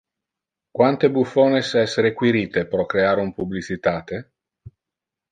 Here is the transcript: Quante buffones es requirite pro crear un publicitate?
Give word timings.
Quante 0.77 1.09
buffones 1.17 1.67
es 1.81 1.93
requirite 2.05 2.63
pro 2.71 2.85
crear 2.93 3.13
un 3.25 3.29
publicitate? 3.41 4.23